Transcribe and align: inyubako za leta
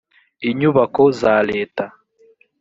inyubako 0.49 1.03
za 1.19 1.35
leta 1.49 1.85